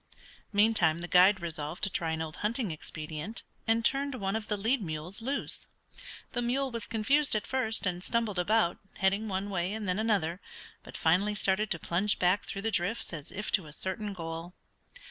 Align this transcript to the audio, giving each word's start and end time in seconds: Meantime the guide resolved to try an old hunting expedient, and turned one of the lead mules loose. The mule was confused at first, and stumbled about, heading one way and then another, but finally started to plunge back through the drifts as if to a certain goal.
Meantime 0.51 0.97
the 0.97 1.07
guide 1.07 1.39
resolved 1.43 1.83
to 1.83 1.89
try 1.91 2.09
an 2.09 2.23
old 2.23 2.37
hunting 2.37 2.71
expedient, 2.71 3.43
and 3.67 3.85
turned 3.85 4.15
one 4.15 4.35
of 4.35 4.47
the 4.47 4.57
lead 4.57 4.81
mules 4.81 5.21
loose. 5.21 5.69
The 6.31 6.41
mule 6.41 6.71
was 6.71 6.87
confused 6.87 7.35
at 7.35 7.45
first, 7.45 7.85
and 7.85 8.03
stumbled 8.03 8.39
about, 8.39 8.79
heading 8.95 9.27
one 9.27 9.51
way 9.51 9.71
and 9.73 9.87
then 9.87 9.99
another, 9.99 10.41
but 10.81 10.97
finally 10.97 11.35
started 11.35 11.69
to 11.69 11.77
plunge 11.77 12.17
back 12.17 12.45
through 12.45 12.63
the 12.63 12.71
drifts 12.71 13.13
as 13.13 13.31
if 13.31 13.51
to 13.51 13.67
a 13.67 13.73
certain 13.73 14.11
goal. 14.13 14.55